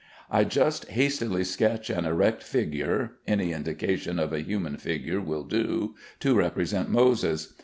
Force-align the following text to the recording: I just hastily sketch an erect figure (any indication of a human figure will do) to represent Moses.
I 0.31 0.45
just 0.45 0.85
hastily 0.89 1.43
sketch 1.43 1.91
an 1.91 2.05
erect 2.05 2.41
figure 2.41 3.17
(any 3.27 3.53
indication 3.53 4.17
of 4.17 4.33
a 4.33 4.41
human 4.41 4.77
figure 4.77 5.21
will 5.21 5.43
do) 5.43 5.93
to 6.21 6.33
represent 6.35 6.89
Moses. 6.89 7.53